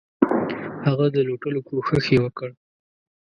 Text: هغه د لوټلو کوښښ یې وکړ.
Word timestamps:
هغه 0.85 1.05
د 1.15 1.17
لوټلو 1.27 1.59
کوښښ 1.67 2.05
یې 2.13 2.19
وکړ. 2.23 2.49